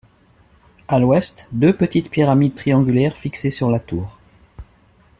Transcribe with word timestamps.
À 0.87 0.97
l'ouest, 0.97 1.47
deux 1.51 1.73
petites 1.73 2.09
pyramides 2.09 2.55
triangulaires 2.55 3.15
fixées 3.15 3.51
sur 3.51 3.69
la 3.69 3.79
tour. 3.79 4.17